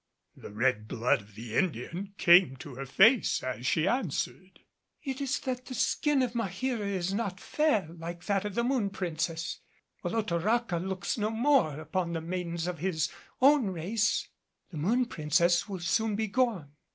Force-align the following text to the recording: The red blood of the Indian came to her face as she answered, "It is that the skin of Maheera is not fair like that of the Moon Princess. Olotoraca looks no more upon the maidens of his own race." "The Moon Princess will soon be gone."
The 0.35 0.49
red 0.49 0.87
blood 0.87 1.21
of 1.21 1.35
the 1.35 1.55
Indian 1.55 2.15
came 2.17 2.55
to 2.55 2.73
her 2.73 2.87
face 2.87 3.43
as 3.43 3.67
she 3.67 3.87
answered, 3.87 4.61
"It 5.03 5.21
is 5.21 5.39
that 5.41 5.65
the 5.65 5.75
skin 5.75 6.23
of 6.23 6.33
Maheera 6.33 6.87
is 6.87 7.13
not 7.13 7.39
fair 7.39 7.87
like 7.87 8.25
that 8.25 8.43
of 8.43 8.55
the 8.55 8.63
Moon 8.63 8.89
Princess. 8.89 9.59
Olotoraca 10.03 10.77
looks 10.79 11.19
no 11.19 11.29
more 11.29 11.79
upon 11.79 12.13
the 12.13 12.21
maidens 12.21 12.65
of 12.65 12.79
his 12.79 13.11
own 13.43 13.67
race." 13.67 14.27
"The 14.71 14.77
Moon 14.77 15.05
Princess 15.05 15.69
will 15.69 15.79
soon 15.81 16.15
be 16.15 16.25
gone." 16.29 16.71